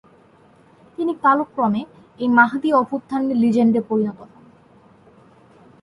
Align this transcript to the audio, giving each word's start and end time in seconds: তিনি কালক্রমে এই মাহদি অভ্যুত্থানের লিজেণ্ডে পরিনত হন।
তিনি 0.97 1.13
কালক্রমে 1.15 1.81
এই 2.19 2.29
মাহদি 2.29 2.69
অভ্যুত্থানের 2.73 3.37
লিজেণ্ডে 3.37 3.81
পরিনত 3.81 4.19
হন। 4.21 4.43